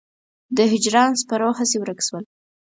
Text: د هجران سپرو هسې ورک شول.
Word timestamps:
د 0.57 0.59
هجران 0.71 1.11
سپرو 1.21 1.49
هسې 1.59 1.77
ورک 1.79 1.99
شول. 2.07 2.23